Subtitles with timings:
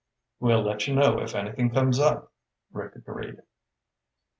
[0.39, 2.31] "We'll let you know if anything comes up,"
[2.71, 3.41] Rick agreed.